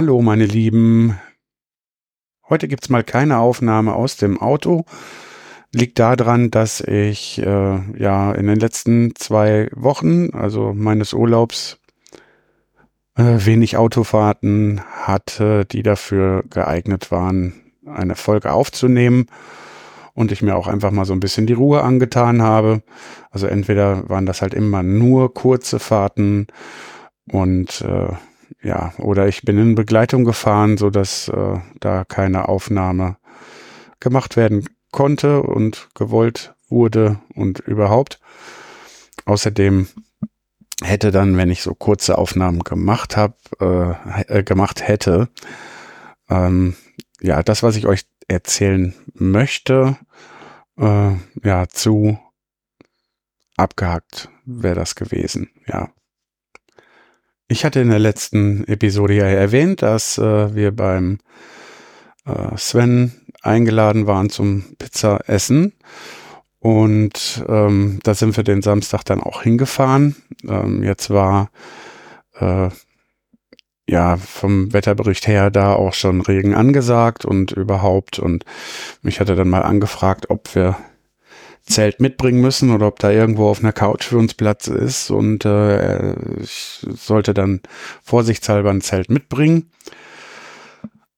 [0.00, 1.18] Hallo meine Lieben.
[2.48, 4.84] Heute gibt's mal keine Aufnahme aus dem Auto.
[5.74, 11.80] Liegt daran, dass ich äh, ja in den letzten zwei Wochen, also meines Urlaubs,
[13.16, 19.26] äh, wenig Autofahrten hatte, die dafür geeignet waren, eine Folge aufzunehmen.
[20.14, 22.84] Und ich mir auch einfach mal so ein bisschen die Ruhe angetan habe.
[23.32, 26.46] Also entweder waren das halt immer nur kurze Fahrten
[27.32, 28.12] und äh,
[28.62, 33.16] ja, oder ich bin in Begleitung gefahren, so dass äh, da keine Aufnahme
[34.00, 38.20] gemacht werden konnte und gewollt wurde und überhaupt.
[39.24, 39.88] Außerdem
[40.82, 45.28] hätte dann, wenn ich so kurze Aufnahmen gemacht habe, äh, äh, gemacht hätte,
[46.28, 46.76] ähm,
[47.20, 49.96] ja, das, was ich euch erzählen möchte,
[50.78, 51.12] äh,
[51.42, 52.18] ja, zu
[53.56, 55.90] abgehakt wäre das gewesen, ja.
[57.50, 61.18] Ich hatte in der letzten Episode ja erwähnt, dass äh, wir beim
[62.26, 65.72] äh, Sven eingeladen waren zum Pizza essen.
[66.58, 70.16] Und ähm, da sind wir den Samstag dann auch hingefahren.
[70.46, 71.50] Ähm, jetzt war
[72.38, 72.68] äh,
[73.88, 78.18] ja vom Wetterbericht her da auch schon Regen angesagt und überhaupt.
[78.18, 78.44] Und
[79.00, 80.76] mich hatte dann mal angefragt, ob wir
[81.68, 85.10] Zelt mitbringen müssen oder ob da irgendwo auf einer Couch für uns Platz ist.
[85.10, 87.60] Und äh, ich sollte dann
[88.02, 89.70] vorsichtshalber ein Zelt mitbringen.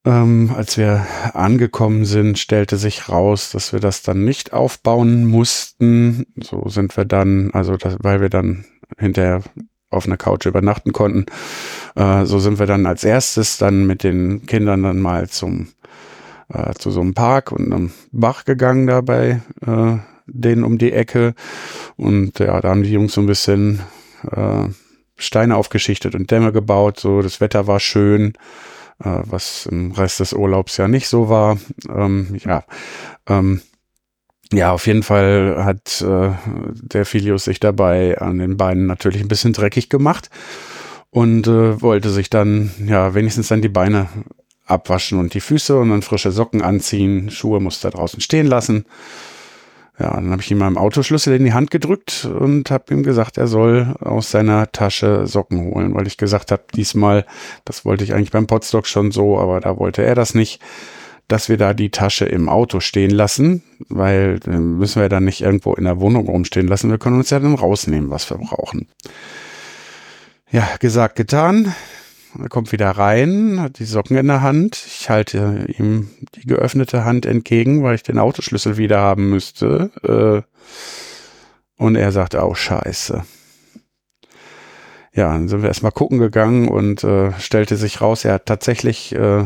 [0.04, 6.26] Ähm, als wir angekommen sind, stellte sich raus, dass wir das dann nicht aufbauen mussten.
[6.42, 8.64] So sind wir dann, also das, weil wir dann
[8.98, 9.42] hinterher
[9.90, 11.26] auf einer Couch übernachten konnten,
[11.96, 15.68] äh, so sind wir dann als erstes dann mit den Kindern dann mal zum
[16.52, 19.96] äh, zu so einem Park und einem Bach gegangen dabei, äh,
[20.32, 21.34] denen um die Ecke.
[21.96, 23.80] Und ja, da haben die Jungs so ein bisschen
[24.30, 24.68] äh,
[25.16, 27.00] Steine aufgeschichtet und Dämme gebaut.
[27.00, 28.34] So, das Wetter war schön,
[29.02, 31.58] äh, was im Rest des Urlaubs ja nicht so war.
[31.88, 32.64] Ähm, ja,
[33.28, 33.60] ähm,
[34.52, 36.30] ja, auf jeden Fall hat äh,
[36.74, 40.28] der Filius sich dabei an den Beinen natürlich ein bisschen dreckig gemacht
[41.10, 44.08] und äh, wollte sich dann ja wenigstens dann die Beine
[44.66, 47.30] abwaschen und die Füße und dann frische Socken anziehen.
[47.30, 48.86] Schuhe musste er draußen stehen lassen.
[50.00, 53.36] Ja, dann habe ich ihm meinen Autoschlüssel in die Hand gedrückt und habe ihm gesagt,
[53.36, 57.26] er soll aus seiner Tasche Socken holen, weil ich gesagt habe, diesmal,
[57.66, 60.58] das wollte ich eigentlich beim Potstock schon so, aber da wollte er das nicht,
[61.28, 65.42] dass wir da die Tasche im Auto stehen lassen, weil dann müssen wir dann nicht
[65.42, 66.90] irgendwo in der Wohnung rumstehen lassen.
[66.90, 68.88] Wir können uns ja dann rausnehmen, was wir brauchen.
[70.50, 71.74] Ja, gesagt, getan.
[72.38, 74.84] Er kommt wieder rein, hat die Socken in der Hand.
[74.86, 79.90] Ich halte ihm die geöffnete Hand entgegen, weil ich den Autoschlüssel wieder haben müsste.
[80.02, 83.24] Äh, und er sagt, oh scheiße.
[85.12, 89.12] Ja, dann sind wir erstmal gucken gegangen und äh, stellte sich raus, er hat tatsächlich
[89.14, 89.44] äh,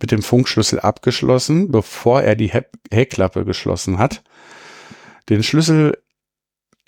[0.00, 4.22] mit dem Funkschlüssel abgeschlossen, bevor er die He Heckklappe geschlossen hat.
[5.28, 5.98] Den Schlüssel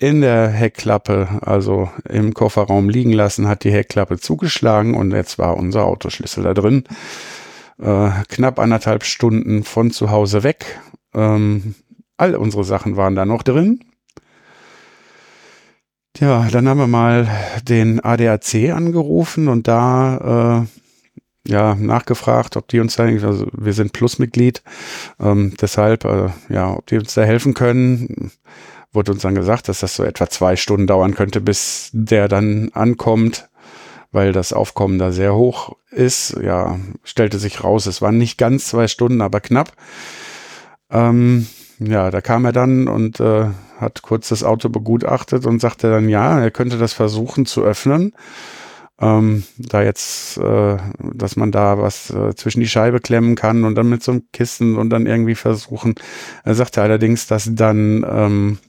[0.01, 5.55] in der Heckklappe, also im Kofferraum liegen lassen, hat die Heckklappe zugeschlagen und jetzt war
[5.57, 6.85] unser Autoschlüssel da drin.
[7.79, 10.79] Äh, knapp anderthalb Stunden von zu Hause weg.
[11.13, 11.75] Ähm,
[12.17, 13.83] all unsere Sachen waren da noch drin.
[16.13, 17.27] Tja, dann haben wir mal
[17.63, 20.65] den ADAC angerufen und da
[21.45, 24.63] äh, ja nachgefragt, ob die uns da, also wir sind Plusmitglied,
[25.19, 28.31] ähm, deshalb äh, ja, ob die uns da helfen können
[28.93, 32.69] wurde uns dann gesagt, dass das so etwa zwei Stunden dauern könnte, bis der dann
[32.73, 33.49] ankommt,
[34.11, 36.37] weil das Aufkommen da sehr hoch ist.
[36.41, 39.73] Ja, stellte sich raus, es waren nicht ganz zwei Stunden, aber knapp.
[40.89, 41.47] Ähm,
[41.79, 43.45] ja, da kam er dann und äh,
[43.79, 48.13] hat kurz das Auto begutachtet und sagte dann, ja, er könnte das versuchen zu öffnen.
[48.99, 53.73] Ähm, da jetzt, äh, dass man da was äh, zwischen die Scheibe klemmen kann und
[53.73, 55.95] dann mit so einem Kissen und dann irgendwie versuchen.
[56.43, 58.59] Er sagte allerdings, dass dann ähm,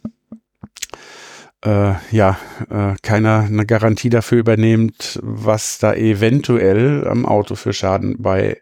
[1.64, 2.38] äh, ja,
[2.70, 8.60] äh, keiner eine Garantie dafür übernimmt, was da eventuell am Auto für Schaden bei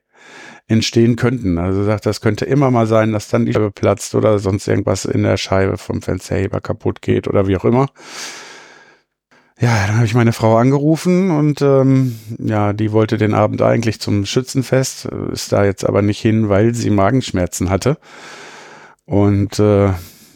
[0.69, 1.59] entstehen könnten.
[1.59, 5.05] Also sagt, das könnte immer mal sein, dass dann die Scheibe platzt oder sonst irgendwas
[5.05, 7.89] in der Scheibe vom Fensterheber kaputt geht oder wie auch immer.
[9.59, 14.01] Ja, dann habe ich meine Frau angerufen und ähm, ja, die wollte den Abend eigentlich
[14.01, 17.99] zum Schützenfest, äh, ist da jetzt aber nicht hin, weil sie Magenschmerzen hatte.
[19.05, 19.91] Und äh,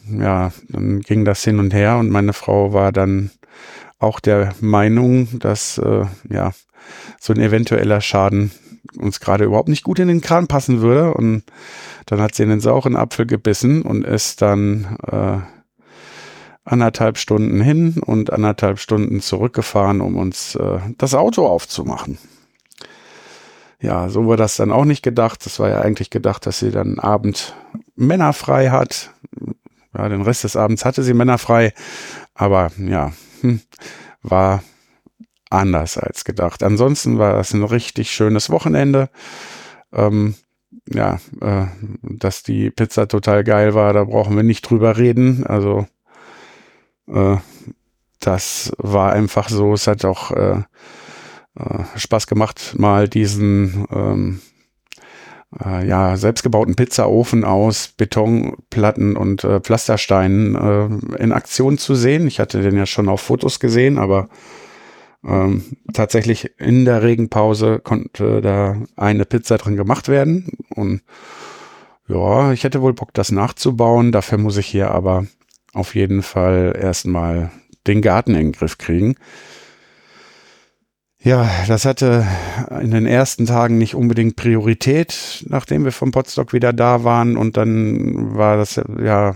[0.08, 3.30] ja, dann ging das hin und her und meine Frau war dann
[3.98, 6.52] auch der Meinung, dass äh, ja
[7.20, 8.50] so ein eventueller Schaden
[8.98, 11.14] uns gerade überhaupt nicht gut in den Kran passen würde.
[11.14, 11.42] Und
[12.06, 15.38] dann hat sie in den sauren Apfel gebissen und ist dann äh,
[16.64, 22.18] anderthalb Stunden hin und anderthalb Stunden zurückgefahren, um uns äh, das Auto aufzumachen.
[23.80, 25.44] Ja, so war das dann auch nicht gedacht.
[25.44, 27.54] Das war ja eigentlich gedacht, dass sie dann Abend
[27.96, 29.10] männerfrei hat.
[29.96, 31.72] Ja, den Rest des Abends hatte sie männerfrei.
[32.34, 33.60] Aber ja, hm,
[34.22, 34.62] war
[35.50, 36.62] anders als gedacht.
[36.62, 39.08] Ansonsten war das ein richtig schönes Wochenende.
[39.92, 40.34] Ähm,
[40.92, 41.66] ja, äh,
[42.02, 45.46] dass die Pizza total geil war, da brauchen wir nicht drüber reden.
[45.46, 45.86] Also
[47.08, 47.36] äh,
[48.20, 49.74] das war einfach so.
[49.74, 50.62] Es hat auch äh,
[51.56, 54.40] äh, Spaß gemacht, mal diesen ähm,
[55.64, 62.26] äh, ja, selbstgebauten Pizzaofen aus Betonplatten und äh, Pflastersteinen äh, in Aktion zu sehen.
[62.26, 64.28] Ich hatte den ja schon auf Fotos gesehen, aber
[65.24, 65.62] ähm,
[65.92, 70.50] tatsächlich in der Regenpause konnte da eine Pizza drin gemacht werden.
[70.74, 71.02] Und
[72.08, 74.12] ja, ich hätte wohl Bock, das nachzubauen.
[74.12, 75.26] Dafür muss ich hier aber
[75.72, 77.50] auf jeden Fall erstmal
[77.86, 79.16] den Garten in den Griff kriegen.
[81.24, 82.26] Ja, das hatte
[82.82, 87.38] in den ersten Tagen nicht unbedingt Priorität, nachdem wir vom Potstock wieder da waren.
[87.38, 89.34] Und dann war das ja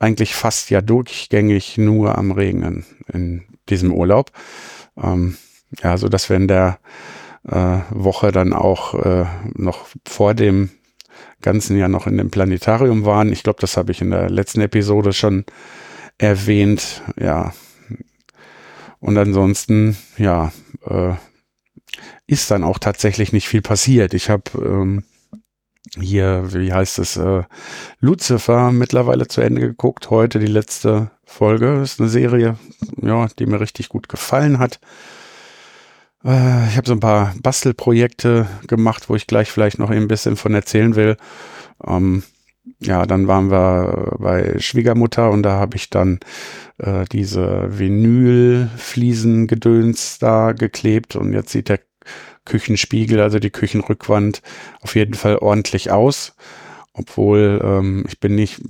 [0.00, 4.32] eigentlich fast ja durchgängig nur am Regnen in diesem Urlaub.
[5.00, 5.36] Ähm,
[5.84, 6.80] ja, so dass wir in der
[7.48, 9.24] äh, Woche dann auch äh,
[9.54, 10.70] noch vor dem
[11.42, 13.32] ganzen Jahr noch in dem Planetarium waren.
[13.32, 15.44] Ich glaube, das habe ich in der letzten Episode schon
[16.18, 17.02] erwähnt.
[17.20, 17.52] Ja.
[19.00, 20.52] Und ansonsten, ja,
[20.86, 21.14] äh,
[22.26, 24.14] ist dann auch tatsächlich nicht viel passiert.
[24.14, 25.04] Ich habe ähm,
[25.98, 27.44] hier, wie heißt es, äh,
[28.00, 30.10] Lucifer mittlerweile zu Ende geguckt.
[30.10, 31.80] Heute die letzte Folge.
[31.82, 32.58] Ist eine Serie,
[33.00, 34.80] ja, die mir richtig gut gefallen hat.
[36.24, 40.36] Äh, ich habe so ein paar Bastelprojekte gemacht, wo ich gleich vielleicht noch ein bisschen
[40.36, 41.16] von erzählen will.
[41.86, 42.22] Ähm,
[42.80, 46.20] ja, dann waren wir bei Schwiegermutter und da habe ich dann
[46.78, 51.80] äh, diese Vinylfliesengedöns da geklebt und jetzt sieht der
[52.44, 54.42] Küchenspiegel, also die Küchenrückwand,
[54.80, 56.34] auf jeden Fall ordentlich aus.
[56.94, 58.60] Obwohl ähm, ich bin nicht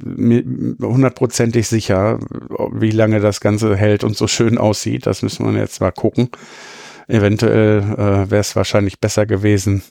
[0.80, 2.18] hundertprozentig sicher,
[2.72, 5.06] wie lange das Ganze hält und so schön aussieht.
[5.06, 6.28] Das müssen wir jetzt mal gucken.
[7.06, 9.82] Eventuell äh, wäre es wahrscheinlich besser gewesen,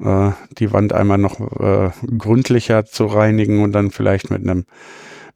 [0.00, 4.64] äh, die Wand einmal noch äh, gründlicher zu reinigen und dann vielleicht mit einem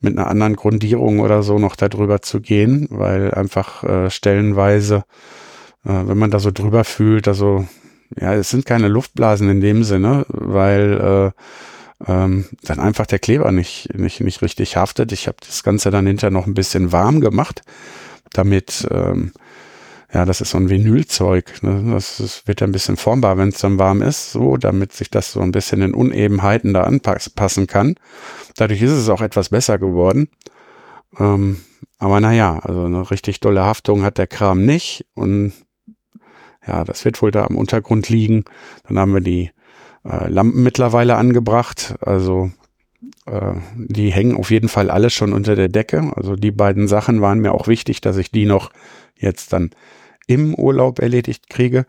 [0.00, 5.04] mit einer anderen Grundierung oder so noch darüber zu gehen, weil einfach äh, stellenweise,
[5.84, 7.66] äh, wenn man da so drüber fühlt, also
[8.16, 11.32] ja, es sind keine Luftblasen in dem Sinne, weil
[12.06, 15.12] äh, ähm, dann einfach der Kleber nicht, nicht, nicht richtig haftet.
[15.12, 17.62] Ich habe das Ganze dann hinterher noch ein bisschen warm gemacht,
[18.32, 19.32] damit ähm,
[20.12, 21.62] ja, das ist so ein Vinylzeug.
[21.62, 21.92] Ne?
[21.92, 25.32] Das, das wird ein bisschen formbar, wenn es dann warm ist, so, damit sich das
[25.32, 27.94] so ein bisschen in Unebenheiten da anpassen kann.
[28.56, 30.28] Dadurch ist es auch etwas besser geworden.
[31.18, 31.60] Ähm,
[31.98, 35.04] aber naja, also eine richtig dolle Haftung hat der Kram nicht.
[35.14, 35.52] Und
[36.66, 38.44] ja, das wird wohl da am Untergrund liegen.
[38.86, 39.50] Dann haben wir die
[40.04, 41.96] äh, Lampen mittlerweile angebracht.
[42.00, 42.50] Also
[43.26, 46.12] äh, die hängen auf jeden Fall alle schon unter der Decke.
[46.16, 48.70] Also die beiden Sachen waren mir auch wichtig, dass ich die noch
[49.16, 49.70] jetzt dann
[50.28, 51.86] im Urlaub erledigt kriege.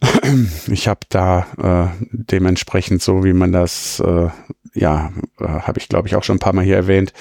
[0.68, 4.28] Ich habe da äh, dementsprechend so, wie man das, äh,
[4.74, 7.12] ja, äh, habe ich glaube ich auch schon ein paar Mal hier erwähnt,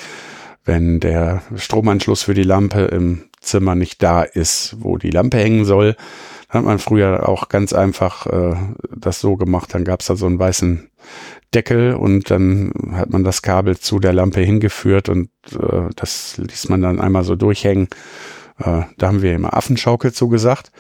[0.66, 5.66] wenn der Stromanschluss für die Lampe im Zimmer nicht da ist, wo die Lampe hängen
[5.66, 5.96] soll,
[6.50, 8.56] hat man früher auch ganz einfach äh,
[8.96, 9.74] das so gemacht.
[9.74, 10.90] Dann gab es da so einen weißen
[11.54, 16.70] Deckel und dann hat man das Kabel zu der Lampe hingeführt und äh, das ließ
[16.70, 17.88] man dann einmal so durchhängen
[18.62, 20.72] äh, da haben wir immer Affenschaukel zugesagt.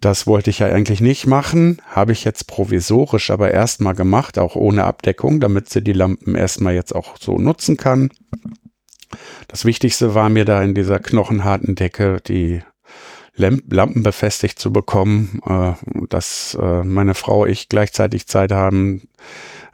[0.00, 4.56] Das wollte ich ja eigentlich nicht machen, habe ich jetzt provisorisch aber erstmal gemacht, auch
[4.56, 8.10] ohne Abdeckung, damit sie die Lampen erstmal jetzt auch so nutzen kann.
[9.46, 12.62] Das Wichtigste war mir da in dieser knochenharten Decke die
[13.34, 15.72] Lampen befestigt zu bekommen, äh,
[16.08, 19.08] dass äh, meine Frau ich gleichzeitig Zeit haben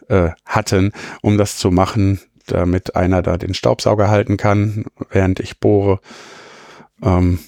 [0.08, 5.58] äh, hatten, um das zu machen, damit einer da den Staubsauger halten kann, während ich
[5.58, 6.00] bohre.
[7.02, 7.38] Ähm,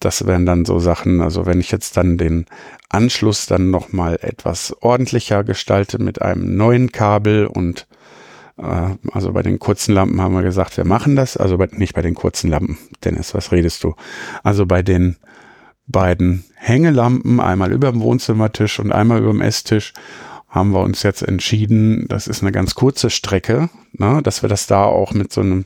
[0.00, 2.46] das wären dann so Sachen, also wenn ich jetzt dann den
[2.88, 7.86] Anschluss dann nochmal etwas ordentlicher gestalte mit einem neuen Kabel und
[8.60, 11.36] Äh, also bei den kurzen Lampen haben wir gesagt, wir machen das.
[11.38, 12.76] Also bei, nicht bei den kurzen Lampen.
[13.04, 13.94] Dennis, was redest du?
[14.42, 15.16] Also bei den
[15.86, 19.94] beiden Hängelampen, einmal über dem Wohnzimmertisch und einmal über dem Esstisch,
[20.48, 24.66] haben wir uns jetzt entschieden, das ist eine ganz kurze Strecke, ne, dass wir das
[24.66, 25.64] da auch mit so einem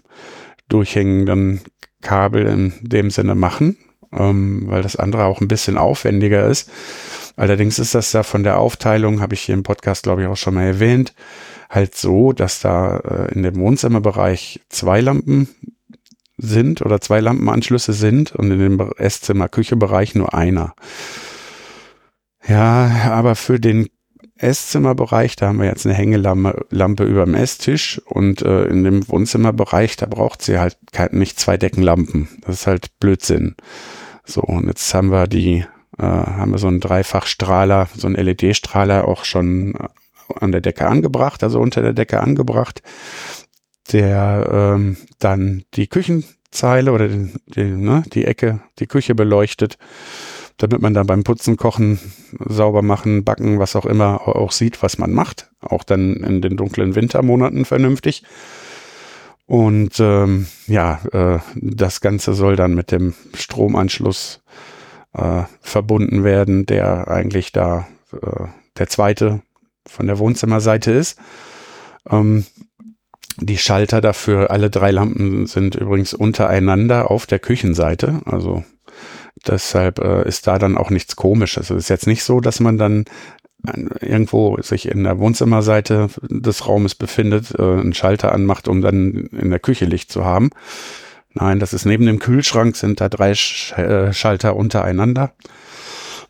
[0.69, 1.63] durchhängenden
[2.05, 3.77] Kabel in dem Sinne machen,
[4.13, 6.71] ähm, weil das andere auch ein bisschen aufwendiger ist.
[7.37, 10.37] Allerdings ist das da von der Aufteilung, habe ich hier im Podcast, glaube ich, auch
[10.37, 11.15] schon mal erwähnt,
[11.69, 15.49] halt so, dass da äh, in dem Wohnzimmerbereich zwei Lampen
[16.37, 20.75] sind oder zwei Lampenanschlüsse sind und in dem Esszimmer-Küche-Bereich nur einer.
[22.47, 23.89] Ja, aber für den
[24.37, 29.09] Esszimmerbereich, da haben wir jetzt eine Hängelampe Lampe über dem Esstisch und äh, in dem
[29.09, 30.77] Wohnzimmerbereich, da braucht sie halt
[31.13, 32.29] nicht zwei Deckenlampen.
[32.43, 33.55] Das ist halt Blödsinn.
[34.25, 35.65] So, und jetzt haben wir die,
[35.99, 39.75] äh, haben wir so einen Dreifachstrahler, so einen LED-Strahler auch schon
[40.41, 42.83] an der Decke angebracht, also unter der Decke angebracht
[43.93, 49.79] der ähm, dann die Küchenzeile oder den, die, ne, die Ecke, die Küche beleuchtet,
[50.59, 51.99] damit man dann beim Putzen, Kochen,
[52.39, 55.51] sauber machen, backen, was auch immer auch sieht, was man macht.
[55.61, 58.23] Auch dann in den dunklen Wintermonaten vernünftig.
[59.47, 64.43] Und ähm, ja, äh, das Ganze soll dann mit dem Stromanschluss
[65.13, 68.47] äh, verbunden werden, der eigentlich da äh,
[68.79, 69.43] der zweite
[69.87, 71.19] von der Wohnzimmerseite ist.
[72.09, 72.47] Ähm,
[73.37, 78.21] die Schalter dafür, alle drei Lampen sind übrigens untereinander auf der Küchenseite.
[78.25, 78.65] Also
[79.47, 81.71] deshalb äh, ist da dann auch nichts komisches.
[81.71, 83.05] Es ist jetzt nicht so, dass man dann
[84.01, 89.51] irgendwo sich in der Wohnzimmerseite des Raumes befindet, äh, einen Schalter anmacht, um dann in
[89.51, 90.51] der Küche Licht zu haben.
[91.33, 95.33] Nein, das ist neben dem Kühlschrank, sind da drei Sch äh, Schalter untereinander.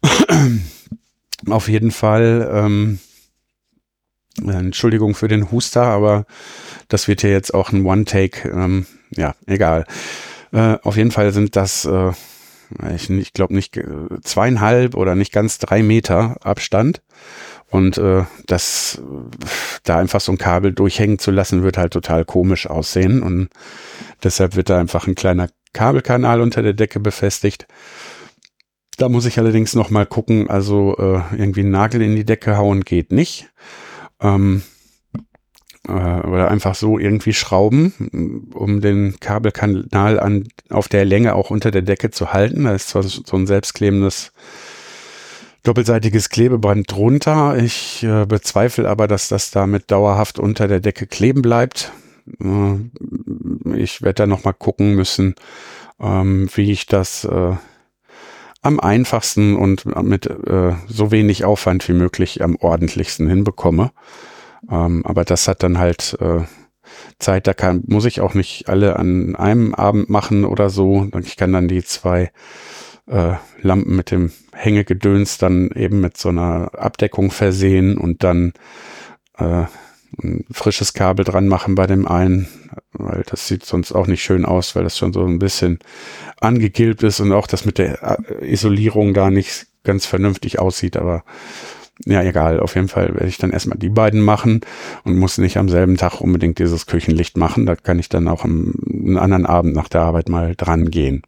[1.49, 2.99] Auf jeden Fall ähm,
[4.42, 6.26] Entschuldigung für den Huster, aber
[6.88, 8.49] das wird hier jetzt auch ein One-Take.
[8.49, 9.87] Ähm, ja, egal.
[10.52, 12.12] Äh, auf jeden Fall sind das, äh,
[12.94, 13.85] ich, ich glaube nicht äh,
[14.23, 17.02] zweieinhalb oder nicht ganz drei Meter Abstand.
[17.71, 19.02] Und äh, das
[19.83, 23.23] da einfach so ein Kabel durchhängen zu lassen, wird halt total komisch aussehen.
[23.23, 23.49] Und
[24.23, 27.66] deshalb wird da einfach ein kleiner Kabelkanal unter der Decke befestigt.
[28.97, 32.56] Da muss ich allerdings noch mal gucken, also äh, irgendwie einen Nagel in die Decke
[32.56, 33.50] hauen geht nicht
[34.25, 34.62] ähm,
[35.88, 41.71] äh, oder einfach so irgendwie schrauben, um den Kabelkanal an, auf der Länge auch unter
[41.71, 42.64] der Decke zu halten.
[42.64, 44.33] Da ist zwar so ein selbstklebendes
[45.62, 47.57] doppelseitiges Klebeband drunter.
[47.57, 51.93] Ich äh, bezweifle aber, dass das damit dauerhaft unter der Decke kleben bleibt.
[52.41, 52.76] Äh,
[53.75, 55.35] ich werde da noch mal gucken müssen,
[56.00, 57.57] ähm, wie ich das äh,
[58.62, 63.91] am einfachsten und mit äh, so wenig Aufwand wie möglich am ordentlichsten hinbekomme.
[64.71, 66.42] Ähm, aber das hat dann halt äh,
[67.18, 71.09] Zeit, da kann, muss ich auch nicht alle an einem Abend machen oder so.
[71.23, 72.30] Ich kann dann die zwei
[73.06, 78.52] äh, Lampen mit dem Hängegedöns dann eben mit so einer Abdeckung versehen und dann
[79.37, 79.64] äh,
[80.23, 82.49] ein frisches Kabel dran machen bei dem einen,
[82.92, 85.80] weil das sieht sonst auch nicht schön aus, weil das schon so ein bisschen
[86.40, 91.25] angegilbt ist und auch das mit der äh, Isolierung da nicht ganz vernünftig aussieht, aber
[92.06, 94.60] ja, egal, auf jeden Fall werde ich dann erstmal die beiden machen
[95.04, 97.66] und muss nicht am selben Tag unbedingt dieses Küchenlicht machen.
[97.66, 101.22] Da kann ich dann auch am, einen anderen Abend nach der Arbeit mal dran gehen.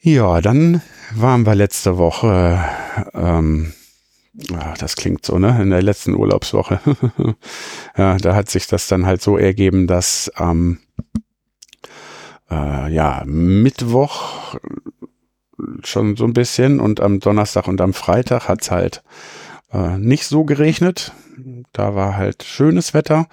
[0.00, 0.80] Ja, dann
[1.14, 2.64] waren wir letzte Woche
[3.14, 3.72] ähm,
[4.54, 5.60] Ach, das klingt so, ne?
[5.60, 6.80] In der letzten Urlaubswoche.
[7.96, 10.78] ja, da hat sich das dann halt so ergeben, dass am
[12.50, 14.56] ähm, äh, ja, Mittwoch
[15.84, 19.02] schon so ein bisschen und am Donnerstag und am Freitag hat's halt
[19.72, 21.12] äh, nicht so geregnet.
[21.72, 23.26] Da war halt schönes Wetter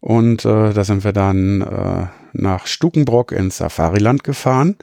[0.00, 4.76] und äh, da sind wir dann äh, nach Stukenbrock ins Safariland gefahren.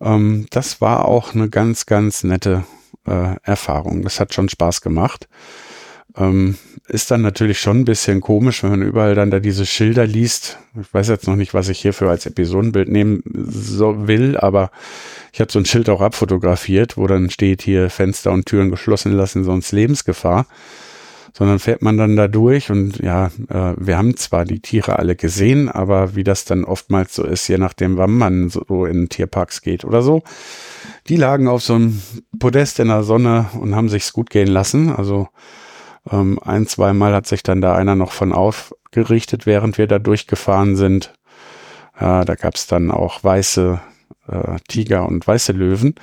[0.00, 2.64] Ähm, das war auch eine ganz, ganz nette
[3.06, 4.02] äh, Erfahrung.
[4.02, 5.28] Das hat schon Spaß gemacht.
[6.16, 6.56] Ähm,
[6.88, 10.58] ist dann natürlich schon ein bisschen komisch, wenn man überall dann da diese Schilder liest.
[10.80, 14.70] Ich weiß jetzt noch nicht, was ich hierfür als Episodenbild nehmen so will, aber
[15.32, 19.12] ich habe so ein Schild auch abfotografiert, wo dann steht hier Fenster und Türen geschlossen
[19.12, 20.46] lassen, sonst Lebensgefahr
[21.32, 25.16] sondern fährt man dann da durch und ja, äh, wir haben zwar die Tiere alle
[25.16, 29.62] gesehen, aber wie das dann oftmals so ist, je nachdem, wann man so in Tierparks
[29.62, 30.22] geht oder so,
[31.08, 32.02] die lagen auf so einem
[32.38, 34.90] Podest in der Sonne und haben sich's gut gehen lassen.
[34.90, 35.28] Also
[36.10, 40.76] ähm, ein, zweimal hat sich dann da einer noch von aufgerichtet, während wir da durchgefahren
[40.76, 41.12] sind.
[41.98, 43.80] Äh, da gab's dann auch weiße
[44.28, 45.94] äh, Tiger und weiße Löwen.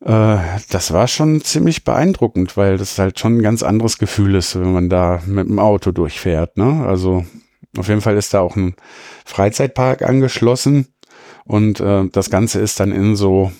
[0.00, 0.38] Äh,
[0.70, 4.72] das war schon ziemlich beeindruckend, weil das halt schon ein ganz anderes Gefühl ist, wenn
[4.72, 6.56] man da mit dem Auto durchfährt.
[6.56, 6.84] Ne?
[6.86, 7.24] Also
[7.76, 8.74] auf jeden Fall ist da auch ein
[9.24, 10.88] Freizeitpark angeschlossen
[11.44, 13.52] und äh, das Ganze ist dann in so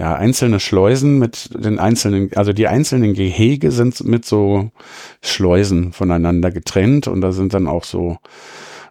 [0.00, 4.70] ja, einzelne Schleusen mit den einzelnen, also die einzelnen Gehege sind mit so
[5.20, 8.16] Schleusen voneinander getrennt und da sind dann auch so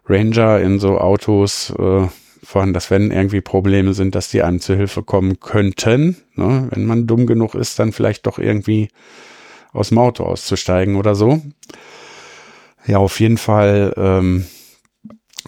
[0.08, 2.06] Ranger in so Autos äh,
[2.44, 6.16] vorhanden, dass wenn irgendwie Probleme sind, dass die einem zu Hilfe kommen könnten.
[6.36, 6.68] Ne?
[6.70, 8.88] Wenn man dumm genug ist, dann vielleicht doch irgendwie
[9.72, 11.42] aus dem Auto auszusteigen oder so.
[12.86, 14.46] Ja, auf jeden Fall ähm,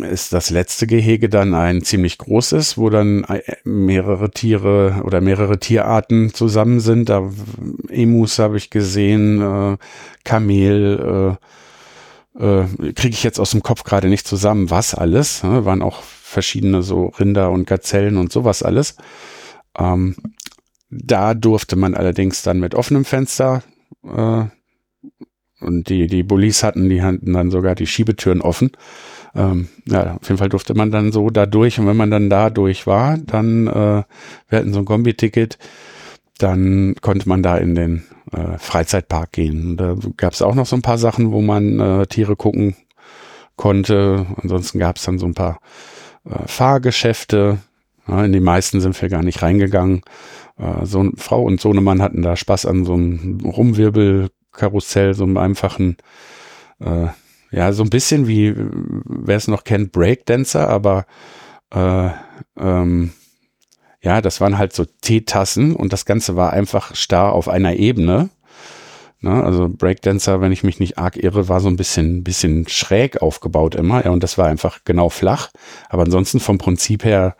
[0.00, 5.58] ist das letzte Gehege dann ein ziemlich großes, wo dann äh, mehrere Tiere oder mehrere
[5.58, 7.08] Tierarten zusammen sind.
[7.08, 7.30] Da
[7.88, 9.76] Emus habe ich gesehen, äh,
[10.24, 11.38] Kamel,
[12.38, 15.42] äh, äh, kriege ich jetzt aus dem Kopf gerade nicht zusammen, was alles.
[15.42, 15.64] Ne?
[15.64, 18.96] Waren auch verschiedene so Rinder und Gazellen und sowas alles.
[19.78, 20.16] Ähm,
[20.90, 23.62] da durfte man allerdings dann mit offenem Fenster
[24.04, 24.44] äh,
[25.60, 28.72] und die, die Bullies hatten, die hatten dann sogar die Schiebetüren offen.
[29.34, 32.28] Ähm, ja, auf jeden Fall durfte man dann so da durch und wenn man dann
[32.28, 34.02] da durch war, dann, äh,
[34.48, 35.58] wir hatten so ein Kombi-Ticket,
[36.38, 39.76] dann konnte man da in den äh, Freizeitpark gehen.
[39.76, 42.76] Da gab es auch noch so ein paar Sachen, wo man äh, Tiere gucken
[43.56, 44.26] konnte.
[44.42, 45.60] Ansonsten gab es dann so ein paar
[46.24, 47.58] äh, Fahrgeschäfte.
[48.08, 50.02] Ja, in die meisten sind wir gar nicht reingegangen.
[50.58, 55.96] Äh, so Frau und Sohnemann hatten da Spaß an so einem Rumwirbelkarussell, so einem einfachen,
[56.80, 57.08] äh,
[57.52, 61.06] ja, so ein bisschen wie, wer es noch kennt, Breakdancer, aber
[61.70, 62.08] äh,
[62.58, 63.12] ähm,
[64.02, 68.30] ja, das waren halt so Teetassen und das Ganze war einfach starr auf einer Ebene.
[69.20, 69.44] Ne?
[69.44, 73.76] Also Breakdancer, wenn ich mich nicht arg irre, war so ein bisschen, bisschen schräg aufgebaut
[73.76, 74.04] immer.
[74.04, 75.50] Ja, und das war einfach genau flach.
[75.88, 77.36] Aber ansonsten vom Prinzip her,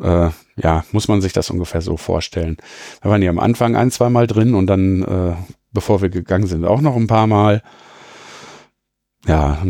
[0.00, 2.58] äh, ja, muss man sich das ungefähr so vorstellen.
[3.02, 5.34] Da waren die am Anfang ein, zwei Mal drin und dann, äh,
[5.72, 7.62] bevor wir gegangen sind, auch noch ein paar Mal.
[9.26, 9.62] Ja,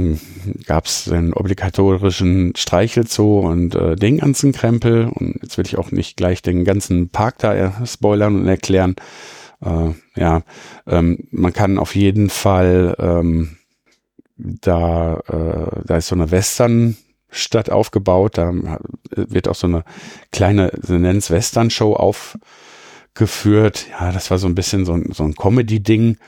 [0.66, 5.06] gab es den obligatorischen Streichelzoo und äh, den ganzen Krempel.
[5.06, 8.96] Und jetzt will ich auch nicht gleich den ganzen Park da spoilern und erklären.
[9.64, 10.42] Äh, ja,
[10.86, 13.56] ähm, man kann auf jeden Fall ähm,
[14.36, 18.52] da, äh, da ist so eine Westernstadt aufgebaut, da
[19.10, 19.84] wird auch so eine
[20.32, 23.86] kleine, sie nennen es Western-Show aufgeführt.
[23.90, 26.18] Ja, das war so ein bisschen so ein, so ein Comedy-Ding.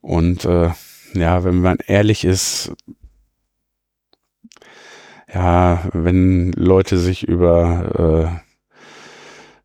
[0.00, 0.70] Und äh,
[1.20, 2.72] ja, wenn man ehrlich ist,
[5.32, 8.42] ja, wenn Leute sich über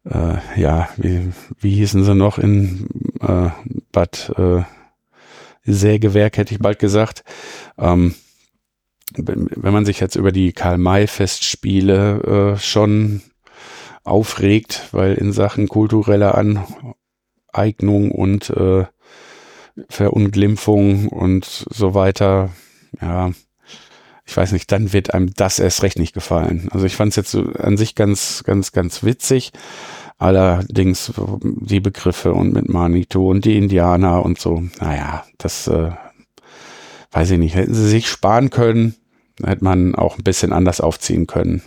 [0.06, 2.88] äh, äh, ja, wie, wie hießen sie noch in
[3.22, 3.50] äh,
[3.92, 4.64] Bad äh,
[5.64, 7.24] Sägewerk, hätte ich bald gesagt.
[7.78, 8.16] Ähm,
[9.16, 13.22] wenn man sich jetzt über die Karl-May-Festspiele äh, schon
[14.04, 16.36] aufregt, weil in Sachen kultureller
[17.54, 18.86] Aneignung und äh,
[19.90, 22.50] Verunglimpfung und so weiter,
[23.02, 23.32] ja,
[24.26, 26.70] ich weiß nicht, dann wird einem das erst recht nicht gefallen.
[26.72, 29.52] Also ich fand es jetzt an sich ganz, ganz, ganz witzig.
[30.18, 31.12] Allerdings
[31.44, 35.92] die Begriffe und mit Manito und die Indianer und so, naja, das äh,
[37.12, 37.56] weiß ich nicht.
[37.56, 38.96] Hätten sie sich sparen können,
[39.44, 41.64] hätte man auch ein bisschen anders aufziehen können.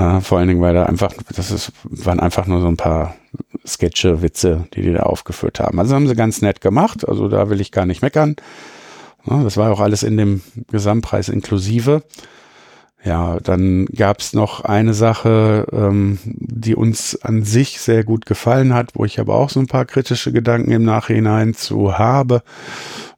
[0.00, 3.14] Äh, vor allen Dingen, weil da einfach, das ist, waren einfach nur so ein paar
[3.66, 5.78] Sketche, Witze, die die da aufgeführt haben.
[5.78, 8.36] Also haben sie ganz nett gemacht, also da will ich gar nicht meckern.
[9.26, 12.02] Das war auch alles in dem Gesamtpreis inklusive.
[13.04, 18.74] Ja, dann gab es noch eine Sache, ähm, die uns an sich sehr gut gefallen
[18.74, 22.42] hat, wo ich aber auch so ein paar kritische Gedanken im Nachhinein zu habe.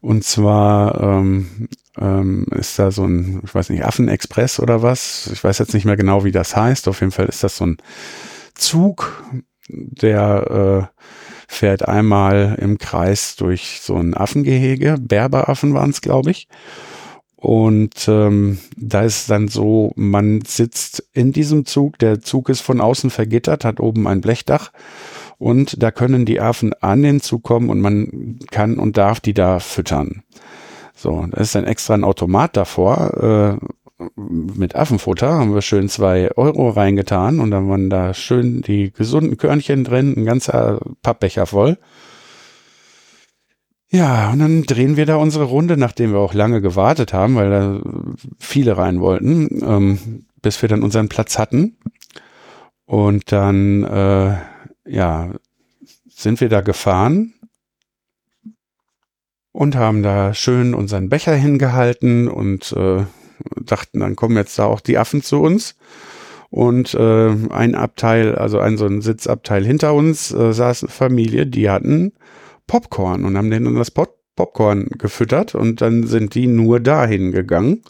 [0.01, 5.31] Und zwar ähm, ähm, ist da so ein, ich weiß nicht, Affenexpress oder was.
[5.33, 6.89] Ich weiß jetzt nicht mehr genau, wie das heißt.
[6.89, 7.77] Auf jeden Fall ist das so ein
[8.55, 9.25] Zug,
[9.69, 11.03] der äh,
[11.49, 14.97] fährt einmal im Kreis durch so ein Affengehege.
[15.01, 16.49] Berberaffen waren es, glaube ich.
[17.37, 22.81] Und ähm, da ist dann so, man sitzt in diesem Zug, der Zug ist von
[22.81, 24.71] außen vergittert, hat oben ein Blechdach
[25.39, 29.35] und da können die Affen an den Zug kommen und man kann und darf die
[29.35, 30.23] da füttern.
[31.03, 33.67] So, da ist dann extra ein Automat davor, äh,
[34.17, 39.37] mit Affenfutter haben wir schön zwei Euro reingetan und dann waren da schön die gesunden
[39.37, 41.77] Körnchen drin, ein ganzer Pappbecher voll.
[43.91, 47.51] Ja, und dann drehen wir da unsere Runde, nachdem wir auch lange gewartet haben, weil
[47.51, 47.81] da
[48.39, 51.79] viele rein wollten, ähm, bis wir dann unseren Platz hatten.
[52.87, 54.37] Und dann, äh,
[54.87, 55.33] ja,
[56.09, 57.35] sind wir da gefahren
[59.53, 63.05] und haben da schön unseren Becher hingehalten und äh,
[63.61, 65.77] dachten, dann kommen jetzt da auch die Affen zu uns.
[66.51, 71.47] Und äh, ein Abteil, also ein so ein Sitzabteil hinter uns, äh, saß eine Familie,
[71.47, 72.13] die hatten
[72.67, 77.83] Popcorn und haben denen das Pop Popcorn gefüttert und dann sind die nur dahin gegangen.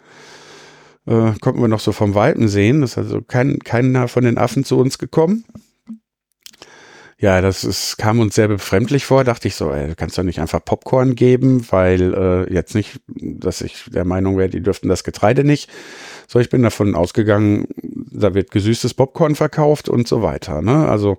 [1.07, 2.83] Äh, konnten wir noch so vom Weiten sehen.
[2.83, 5.44] Ist also kein, keiner von den Affen zu uns gekommen.
[7.22, 9.22] Ja, das ist, kam uns sehr befremdlich vor.
[9.22, 13.00] Dachte ich so, ey, du kannst doch nicht einfach Popcorn geben, weil äh, jetzt nicht,
[13.06, 15.70] dass ich der Meinung wäre, die dürften das Getreide nicht.
[16.26, 17.68] So, ich bin davon ausgegangen,
[18.11, 20.62] da wird gesüßtes Popcorn verkauft und so weiter.
[20.62, 20.88] Ne?
[20.88, 21.18] Also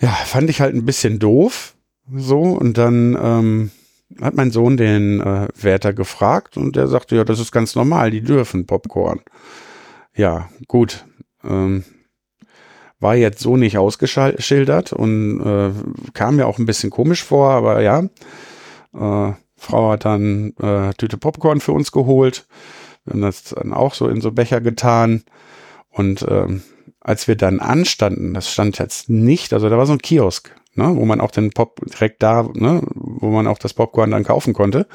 [0.00, 1.76] ja, fand ich halt ein bisschen doof.
[2.12, 3.70] So, und dann ähm,
[4.20, 8.10] hat mein Sohn den äh, Wärter gefragt und der sagte, ja, das ist ganz normal,
[8.10, 9.20] die dürfen Popcorn.
[10.16, 11.04] Ja, gut.
[11.44, 11.84] Ähm,
[13.02, 15.70] war jetzt so nicht ausgeschildert und äh,
[16.14, 18.04] kam mir auch ein bisschen komisch vor, aber ja.
[18.94, 22.46] Äh, Frau hat dann äh, Tüte Popcorn für uns geholt.
[23.04, 25.22] Wir haben das dann auch so in so Becher getan.
[25.88, 26.62] Und ähm,
[27.00, 30.92] als wir dann anstanden, das stand jetzt nicht, also da war so ein Kiosk, ne,
[30.96, 34.52] wo man auch den Pop direkt da, ne, wo man auch das Popcorn dann kaufen
[34.52, 34.86] konnte.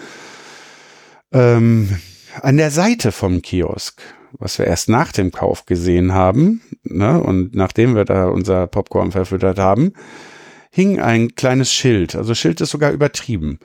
[1.32, 1.98] Ähm,
[2.42, 4.02] an der Seite vom Kiosk
[4.40, 9.12] was wir erst nach dem Kauf gesehen haben, ne, und nachdem wir da unser Popcorn
[9.12, 9.94] verfüttert haben,
[10.70, 12.16] hing ein kleines Schild.
[12.16, 13.60] Also Schild ist sogar übertrieben.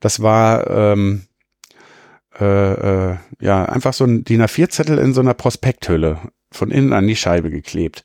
[0.00, 1.22] Das war ähm,
[2.38, 6.18] äh, äh, ja einfach so ein DIN A4-Zettel in so einer Prospekthülle
[6.50, 8.04] von innen an die Scheibe geklebt.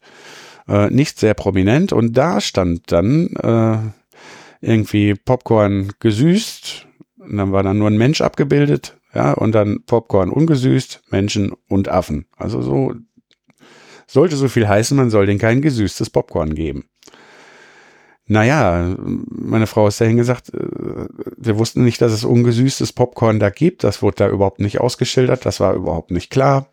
[0.68, 3.78] Äh, nicht sehr prominent und da stand dann äh,
[4.66, 6.88] irgendwie Popcorn gesüßt.
[7.18, 11.90] Und dann war dann nur ein Mensch abgebildet ja, und dann Popcorn ungesüßt, Menschen und
[11.90, 12.26] Affen.
[12.36, 12.96] Also so
[14.08, 16.86] sollte so viel heißen, man soll denen kein gesüßtes Popcorn geben.
[18.26, 23.50] Naja, meine Frau ist dahin gesagt, äh, wir wussten nicht, dass es ungesüßtes Popcorn da
[23.50, 23.84] gibt.
[23.84, 25.46] Das wurde da überhaupt nicht ausgeschildert.
[25.46, 26.68] Das war überhaupt nicht klar.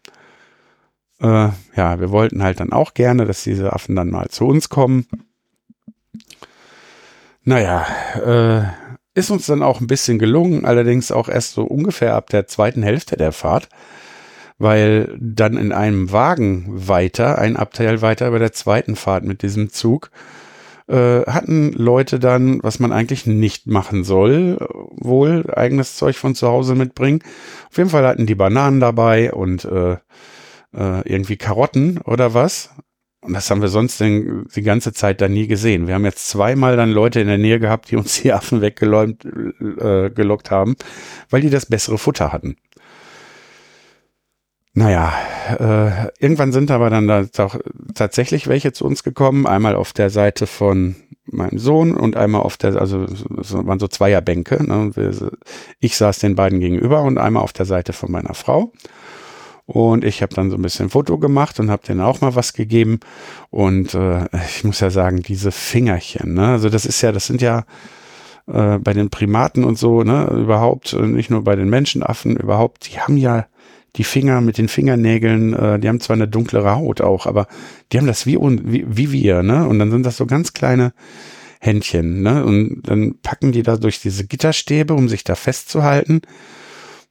[1.21, 4.69] Äh, ja, wir wollten halt dann auch gerne, dass diese Affen dann mal zu uns
[4.69, 5.07] kommen.
[7.43, 8.63] Naja, äh,
[9.15, 12.83] ist uns dann auch ein bisschen gelungen, allerdings auch erst so ungefähr ab der zweiten
[12.83, 13.69] Hälfte der Fahrt,
[14.59, 19.71] weil dann in einem Wagen weiter, ein Abteil weiter bei der zweiten Fahrt mit diesem
[19.71, 20.11] Zug,
[20.87, 24.59] äh, hatten Leute dann, was man eigentlich nicht machen soll,
[24.91, 27.23] wohl eigenes Zeug von zu Hause mitbringen.
[27.71, 29.93] Auf jeden Fall hatten die Bananen dabei und äh,
[30.75, 32.71] äh, irgendwie Karotten oder was.
[33.23, 35.87] Und das haben wir sonst den, die ganze Zeit da nie gesehen.
[35.87, 39.27] Wir haben jetzt zweimal dann Leute in der Nähe gehabt, die uns die Affen weggelockt
[39.27, 40.77] äh, gelockt haben,
[41.29, 42.57] weil die das bessere Futter hatten.
[44.73, 45.13] Naja,
[45.59, 47.27] äh, irgendwann sind aber dann da
[47.95, 49.47] tatsächlich welche zu uns gekommen.
[49.47, 50.95] Einmal auf der Seite von
[51.27, 54.63] meinem Sohn und einmal auf der, also es waren so Zweierbänke.
[54.63, 54.93] Ne?
[55.81, 58.73] Ich saß den beiden gegenüber und einmal auf der Seite von meiner Frau.
[59.71, 62.55] Und ich habe dann so ein bisschen Foto gemacht und habe denen auch mal was
[62.55, 62.99] gegeben.
[63.51, 66.49] Und äh, ich muss ja sagen, diese Fingerchen, ne?
[66.49, 67.65] Also das ist ja, das sind ja
[68.49, 72.91] äh, bei den Primaten und so, ne, überhaupt, äh, nicht nur bei den Menschenaffen, überhaupt,
[72.91, 73.47] die haben ja
[73.95, 77.47] die Finger mit den Fingernägeln, äh, die haben zwar eine dunklere Haut auch, aber
[77.93, 79.69] die haben das wie, wie, wie wir, ne?
[79.69, 80.93] Und dann sind das so ganz kleine
[81.61, 82.45] Händchen, ne?
[82.45, 86.23] Und dann packen die da durch diese Gitterstäbe, um sich da festzuhalten.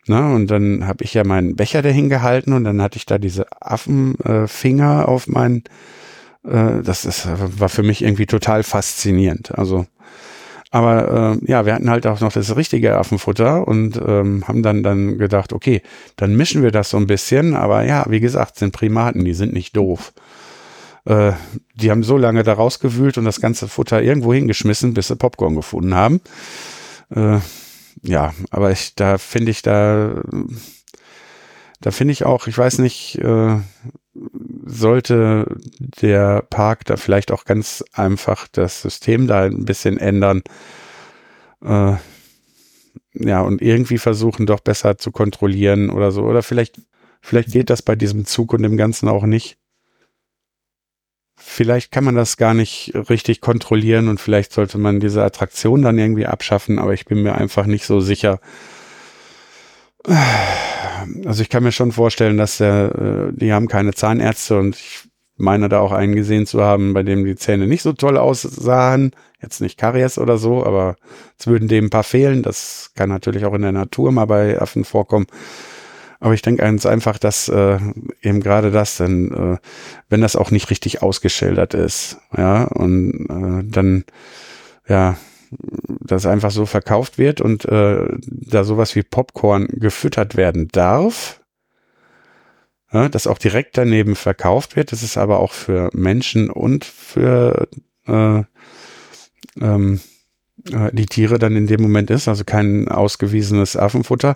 [0.09, 0.33] Ne?
[0.33, 3.45] Und dann habe ich ja meinen Becher dahin gehalten und dann hatte ich da diese
[3.61, 5.63] Affenfinger äh, auf meinen.
[6.43, 7.27] Äh, das ist,
[7.59, 9.55] war für mich irgendwie total faszinierend.
[9.55, 9.85] Also,
[10.71, 14.81] aber äh, ja, wir hatten halt auch noch das richtige Affenfutter und ähm, haben dann
[14.81, 15.83] dann gedacht, okay,
[16.15, 17.55] dann mischen wir das so ein bisschen.
[17.55, 20.11] Aber ja, wie gesagt, sind Primaten, die sind nicht doof.
[21.05, 21.33] Äh,
[21.75, 25.55] die haben so lange da rausgewühlt und das ganze Futter irgendwo hingeschmissen, bis sie Popcorn
[25.55, 26.19] gefunden haben.
[27.15, 27.37] Äh,
[28.01, 30.21] ja, aber ich, da finde ich da,
[31.81, 33.57] da finde ich auch, ich weiß nicht, äh,
[34.65, 35.57] sollte
[36.01, 40.41] der Park da vielleicht auch ganz einfach das System da ein bisschen ändern.
[41.63, 41.95] Äh,
[43.13, 46.23] ja, und irgendwie versuchen doch besser zu kontrollieren oder so.
[46.23, 46.81] Oder vielleicht,
[47.21, 49.57] vielleicht geht das bei diesem Zug und dem Ganzen auch nicht
[51.49, 55.97] vielleicht kann man das gar nicht richtig kontrollieren und vielleicht sollte man diese Attraktion dann
[55.97, 58.39] irgendwie abschaffen, aber ich bin mir einfach nicht so sicher.
[61.25, 65.09] Also ich kann mir schon vorstellen, dass der, äh, die haben keine Zahnärzte und ich
[65.37, 69.11] meine da auch einen gesehen zu haben, bei dem die Zähne nicht so toll aussahen.
[69.41, 70.97] Jetzt nicht Karies oder so, aber
[71.37, 72.43] es würden dem ein paar fehlen.
[72.43, 75.27] Das kann natürlich auch in der Natur mal bei Affen vorkommen.
[76.19, 77.79] Aber ich denke ganz einfach, dass äh,
[78.21, 79.57] eben gerade das, denn äh,
[80.09, 84.03] wenn das auch nicht richtig ausgeschildert ist, ja, und äh, dann
[84.87, 85.17] ja,
[86.01, 91.39] das einfach so verkauft wird und äh, da sowas wie Popcorn gefüttert werden darf,
[92.91, 94.91] ja, das auch direkt daneben verkauft wird.
[94.91, 97.67] Das ist aber auch für Menschen und für
[98.07, 98.43] äh,
[99.61, 99.99] ähm,
[100.71, 104.35] äh, die Tiere dann in dem Moment ist, also kein ausgewiesenes Affenfutter.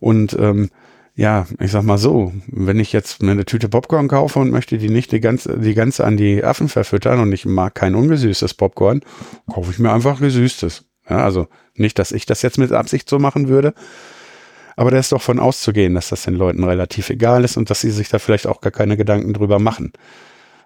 [0.00, 0.70] Und ähm,
[1.14, 4.78] ja, ich sag mal so, wenn ich jetzt mir eine Tüte Popcorn kaufe und möchte
[4.78, 8.54] die nicht die ganze, die ganze an die Affen verfüttern und ich mag kein ungesüßtes
[8.54, 9.00] Popcorn,
[9.52, 10.84] kaufe ich mir einfach gesüßtes.
[11.08, 13.74] Ja, also nicht, dass ich das jetzt mit Absicht so machen würde,
[14.76, 17.82] aber da ist doch von auszugehen, dass das den Leuten relativ egal ist und dass
[17.82, 19.92] sie sich da vielleicht auch gar keine Gedanken drüber machen.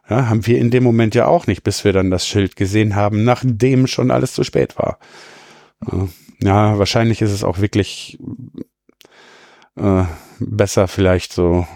[0.09, 2.94] Ja, haben wir in dem Moment ja auch nicht, bis wir dann das Schild gesehen
[2.94, 5.00] haben, nachdem schon alles zu spät war.
[6.40, 8.18] Ja, wahrscheinlich ist es auch wirklich
[9.76, 10.04] äh,
[10.38, 11.66] besser vielleicht so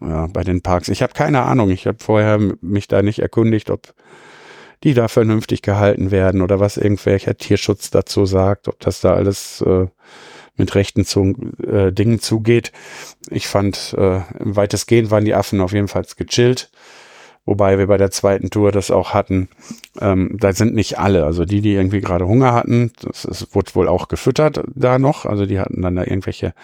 [0.00, 0.88] ja, bei den Parks.
[0.88, 1.70] Ich habe keine Ahnung.
[1.70, 3.94] Ich habe vorher mich da nicht erkundigt, ob
[4.84, 9.62] die da vernünftig gehalten werden oder was irgendwelcher Tierschutz dazu sagt, ob das da alles
[9.62, 9.86] äh,
[10.56, 11.34] mit rechten zu,
[11.66, 12.72] äh, Dingen zugeht.
[13.30, 16.70] Ich fand, äh, weitestgehend waren die Affen auf jeden Fall gechillt.
[17.44, 19.48] Wobei wir bei der zweiten Tour das auch hatten.
[20.00, 21.24] Ähm, da sind nicht alle.
[21.24, 25.26] Also die, die irgendwie gerade Hunger hatten, das ist, wurde wohl auch gefüttert da noch.
[25.26, 26.54] Also die hatten dann da irgendwelche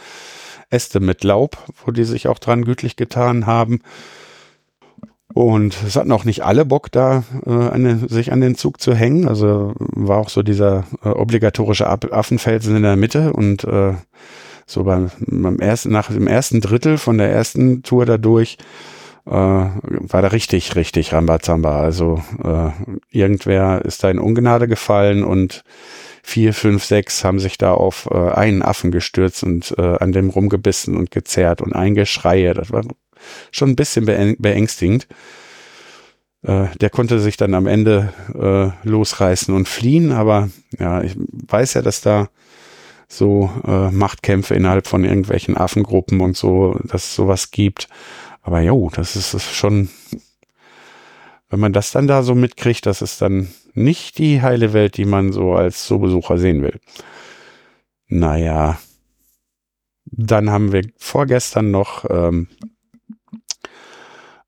[0.73, 3.81] Äste mit Laub, wo die sich auch dran gütlich getan haben.
[5.35, 8.81] Und es hatten auch nicht alle Bock, da äh, an den, sich an den Zug
[8.81, 9.27] zu hängen.
[9.29, 13.95] Also war auch so dieser äh, obligatorische Affenfelsen in der Mitte und äh,
[14.67, 18.59] so beim, beim ersten, nach dem ersten Drittel von der ersten Tour dadurch
[19.27, 21.81] äh, war da richtig, richtig Rambazamba.
[21.81, 22.71] Also äh,
[23.11, 25.65] irgendwer ist da in Ungnade gefallen und
[26.23, 30.31] vier, fünf, sechs haben sich da auf äh, einen Affen gestürzt und äh, an dem
[30.31, 32.55] rumgebissen und gezerrt und eingeschreie.
[32.55, 32.85] Das war
[33.51, 34.07] schon ein bisschen
[34.39, 35.09] beängstigend.
[36.43, 41.75] Äh, der konnte sich dann am Ende äh, losreißen und fliehen, aber ja, ich weiß
[41.75, 42.29] ja, dass da
[43.09, 47.89] so äh, Machtkämpfe innerhalb von irgendwelchen Affengruppen und so, dass es sowas gibt.
[48.43, 49.91] Aber jo, das ist, ist schon,
[51.51, 55.05] wenn man das dann da so mitkriegt, das ist dann nicht die heile Welt, die
[55.05, 56.81] man so als Zoobesucher sehen will.
[58.07, 58.79] Naja,
[60.05, 62.49] dann haben wir vorgestern noch ähm,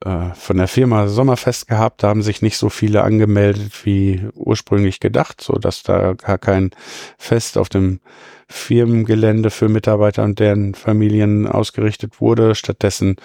[0.04, 2.02] äh, von der Firma Sommerfest gehabt.
[2.02, 6.70] Da haben sich nicht so viele angemeldet wie ursprünglich gedacht, so dass da gar kein
[7.16, 8.00] Fest auf dem
[8.46, 12.54] Firmengelände für Mitarbeiter und deren Familien ausgerichtet wurde.
[12.54, 13.16] Stattdessen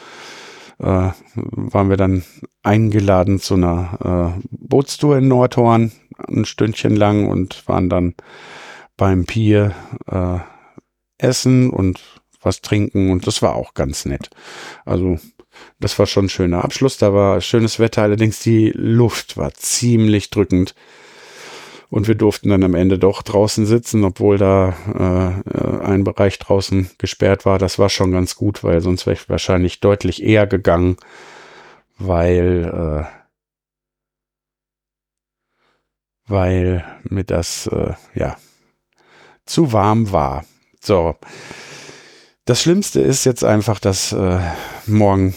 [0.79, 2.23] äh, waren wir dann
[2.63, 5.91] eingeladen zu einer äh, Bootstour in Nordhorn,
[6.27, 8.15] ein Stündchen lang und waren dann
[8.97, 9.73] beim Pier
[10.07, 10.39] äh,
[11.17, 12.01] essen und
[12.41, 14.29] was trinken und das war auch ganz nett.
[14.85, 15.19] Also
[15.79, 16.97] das war schon ein schöner Abschluss.
[16.97, 20.75] Da war schönes Wetter, allerdings die Luft war ziemlich drückend.
[21.89, 26.91] Und wir durften dann am Ende doch draußen sitzen, obwohl da äh, ein Bereich draußen
[26.99, 27.57] gesperrt war.
[27.57, 30.97] Das war schon ganz gut, weil sonst wäre ich wahrscheinlich deutlich eher gegangen,
[31.97, 33.49] weil, äh,
[36.27, 38.37] weil mir das äh, ja
[39.47, 40.45] zu warm war.
[40.79, 41.15] So.
[42.45, 44.39] Das Schlimmste ist jetzt einfach, dass äh,
[44.85, 45.35] morgen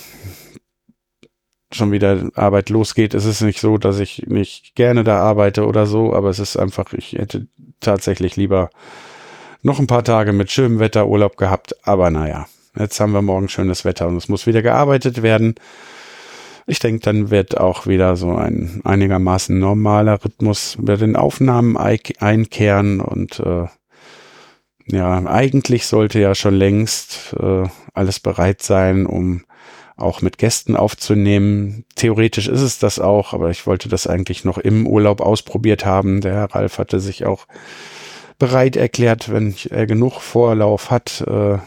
[1.75, 3.15] schon wieder Arbeit losgeht.
[3.15, 6.57] Es ist nicht so, dass ich nicht gerne da arbeite oder so, aber es ist
[6.57, 7.47] einfach, ich hätte
[7.81, 8.71] tatsächlich lieber
[9.63, 11.77] noch ein paar Tage mit schönem Wetter Urlaub gehabt.
[11.87, 12.47] Aber naja,
[12.79, 15.55] jetzt haben wir morgen schönes Wetter und es muss wieder gearbeitet werden.
[16.67, 23.01] Ich denke, dann wird auch wieder so ein einigermaßen normaler Rhythmus bei den Aufnahmen einkehren
[23.01, 23.67] und äh,
[24.87, 29.43] ja, eigentlich sollte ja schon längst äh, alles bereit sein, um
[29.97, 31.85] auch mit Gästen aufzunehmen.
[31.95, 36.21] Theoretisch ist es das auch, aber ich wollte das eigentlich noch im Urlaub ausprobiert haben.
[36.21, 37.47] Der Herr Ralf hatte sich auch
[38.39, 41.59] bereit erklärt, wenn er genug Vorlauf hat, äh,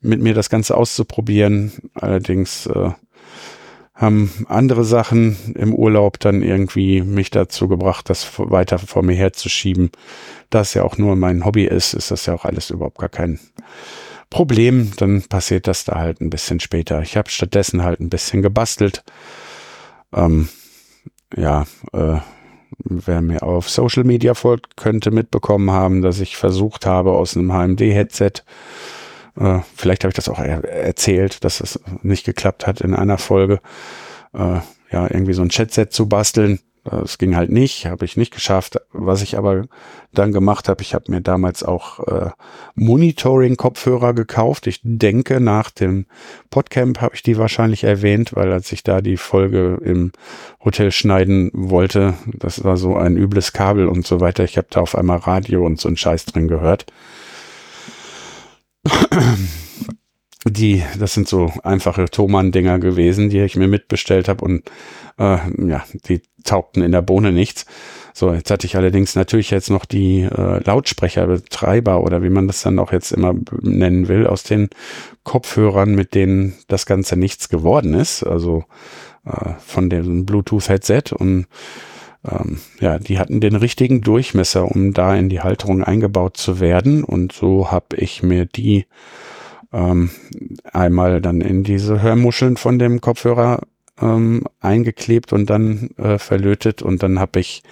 [0.00, 1.72] mit mir das Ganze auszuprobieren.
[1.94, 2.90] Allerdings äh,
[3.94, 9.90] haben andere Sachen im Urlaub dann irgendwie mich dazu gebracht, das weiter vor mir herzuschieben.
[10.50, 13.08] Da es ja auch nur mein Hobby ist, ist das ja auch alles überhaupt gar
[13.08, 13.38] kein
[14.32, 17.02] Problem, dann passiert das da halt ein bisschen später.
[17.02, 19.04] Ich habe stattdessen halt ein bisschen gebastelt.
[20.12, 20.48] Ähm,
[21.36, 22.18] ja, äh,
[22.78, 27.52] wer mir auf Social Media folgt, könnte mitbekommen haben, dass ich versucht habe, aus einem
[27.52, 28.42] HMD-Headset,
[29.38, 33.18] äh, vielleicht habe ich das auch er erzählt, dass es nicht geklappt hat in einer
[33.18, 33.60] Folge,
[34.32, 36.58] äh, ja, irgendwie so ein Chatset zu basteln.
[36.84, 38.80] Es ging halt nicht, habe ich nicht geschafft.
[38.92, 39.66] Was ich aber
[40.12, 42.30] dann gemacht habe, ich habe mir damals auch äh,
[42.74, 44.66] Monitoring-Kopfhörer gekauft.
[44.66, 46.06] Ich denke, nach dem
[46.50, 50.10] Podcamp habe ich die wahrscheinlich erwähnt, weil als ich da die Folge im
[50.64, 54.42] Hotel schneiden wollte, das war so ein übles Kabel und so weiter.
[54.42, 56.86] Ich habe da auf einmal Radio und so ein Scheiß drin gehört.
[60.44, 64.64] die, das sind so einfache Thomann-Dinger gewesen, die ich mir mitbestellt habe und
[65.18, 67.66] äh, ja, die taugten in der Bohne nichts.
[68.14, 72.62] So, jetzt hatte ich allerdings natürlich jetzt noch die äh, Lautsprecherbetreiber oder wie man das
[72.62, 74.68] dann auch jetzt immer nennen will, aus den
[75.24, 78.22] Kopfhörern, mit denen das Ganze nichts geworden ist.
[78.22, 78.64] Also
[79.24, 81.46] äh, von dem Bluetooth-Headset und
[82.30, 87.02] ähm, ja, die hatten den richtigen Durchmesser, um da in die Halterung eingebaut zu werden.
[87.04, 88.86] Und so habe ich mir die
[89.72, 90.10] ähm,
[90.72, 93.60] einmal dann in diese Hörmuscheln von dem Kopfhörer
[94.02, 97.62] ähm, eingeklebt und dann äh, verlötet und dann habe ich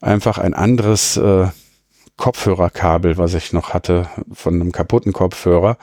[0.00, 1.48] einfach ein anderes äh,
[2.16, 5.78] Kopfhörerkabel, was ich noch hatte von einem kaputten Kopfhörer,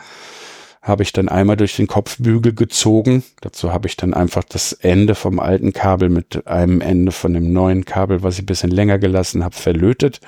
[0.84, 3.24] habe ich dann einmal durch den Kopfbügel gezogen.
[3.42, 7.52] Dazu habe ich dann einfach das Ende vom alten Kabel mit einem Ende von dem
[7.52, 10.22] neuen Kabel, was ich ein bisschen länger gelassen habe, verlötet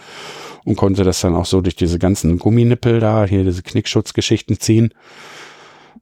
[0.66, 4.94] und konnte das dann auch so durch diese ganzen Gumminippel da, hier diese Knickschutzgeschichten ziehen.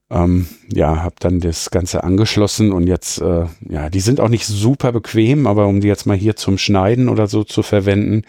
[0.10, 4.46] Ähm, ja, habe dann das Ganze angeschlossen und jetzt, äh, ja, die sind auch nicht
[4.46, 8.24] super bequem, aber um die jetzt mal hier zum Schneiden oder so zu verwenden,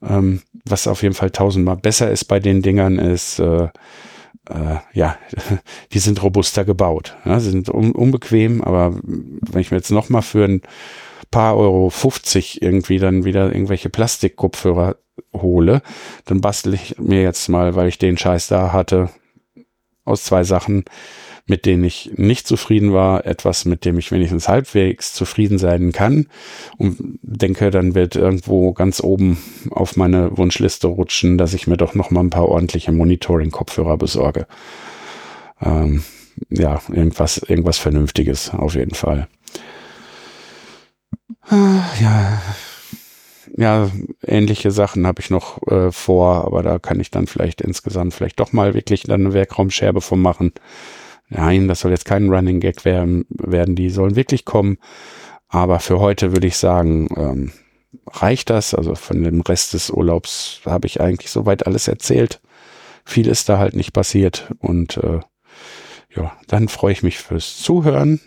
[0.00, 3.68] ähm, was auf jeden Fall tausendmal besser ist bei den Dingern, ist, äh,
[4.48, 5.16] äh, ja,
[5.92, 7.16] die sind robuster gebaut.
[7.24, 10.62] Ja, sie sind un unbequem, aber wenn ich mir jetzt noch mal für ein
[11.32, 14.96] paar Euro 50 irgendwie dann wieder irgendwelche Plastikkopfhörer
[15.34, 15.82] hole,
[16.26, 19.10] dann bastel ich mir jetzt mal, weil ich den Scheiß da hatte,
[20.04, 20.84] aus zwei Sachen,
[21.46, 26.26] mit denen ich nicht zufrieden war, etwas, mit dem ich wenigstens halbwegs zufrieden sein kann
[26.78, 29.38] und denke, dann wird irgendwo ganz oben
[29.70, 34.46] auf meine Wunschliste rutschen, dass ich mir doch noch mal ein paar ordentliche Monitoring-Kopfhörer besorge.
[35.60, 36.04] Ähm,
[36.48, 39.28] ja, irgendwas, irgendwas Vernünftiges auf jeden Fall.
[41.48, 42.40] Ah, ja,
[43.56, 43.90] ja,
[44.26, 48.40] ähnliche Sachen habe ich noch äh, vor, aber da kann ich dann vielleicht insgesamt vielleicht
[48.40, 50.52] doch mal wirklich dann eine Werkraumscherbe von machen.
[51.28, 54.78] Nein, das soll jetzt kein Running Gag werden, werden die sollen wirklich kommen.
[55.48, 57.52] Aber für heute würde ich sagen, ähm,
[58.06, 58.74] reicht das.
[58.74, 62.40] Also von dem Rest des Urlaubs habe ich eigentlich soweit alles erzählt.
[63.04, 64.52] Viel ist da halt nicht passiert.
[64.58, 65.20] Und äh,
[66.14, 68.20] ja, dann freue ich mich fürs Zuhören.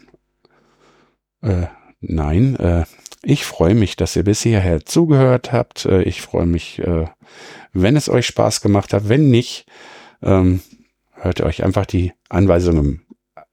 [1.42, 1.68] Äh,
[2.00, 2.86] nein, äh,
[3.26, 5.86] ich freue mich, dass ihr bis hierher zugehört habt.
[5.86, 7.06] Äh, ich freue mich, äh,
[7.74, 9.10] wenn es euch Spaß gemacht hat.
[9.10, 9.66] Wenn nicht,
[10.22, 10.62] ähm,
[11.14, 13.02] hört ihr euch einfach die Anweisungen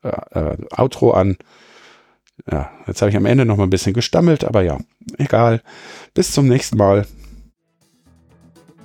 [0.02, 1.38] im äh, Outro an.
[2.50, 4.78] Ja, jetzt habe ich am Ende noch mal ein bisschen gestammelt, aber ja,
[5.18, 5.62] egal.
[6.12, 7.06] Bis zum nächsten Mal.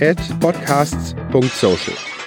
[0.00, 2.17] at podcasts.social.